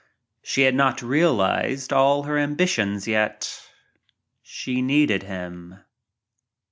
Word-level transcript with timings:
She 0.41 0.63
had 0.63 0.73
,jiot 0.73 1.07
realized 1.07 1.93
all 1.93 2.23
her 2.23 2.35
ambitions 2.35 3.07
yet. 3.07 3.69
She 4.41 4.81
needed 4.81 5.21
him. 5.21 5.77